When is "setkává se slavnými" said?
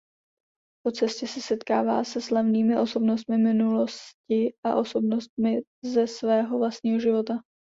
1.41-2.77